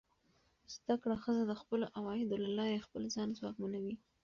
[0.75, 3.95] زده کړه ښځه د خپلو عوایدو له لارې خپل ځان ځواکمن کوي.